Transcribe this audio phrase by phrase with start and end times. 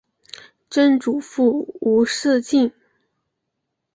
[0.67, 2.71] 曾祖父吴仕敬。